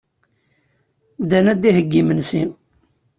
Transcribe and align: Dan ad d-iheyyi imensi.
Dan 1.29 1.45
ad 1.51 1.59
d-iheyyi 1.61 1.97
imensi. 2.01 2.43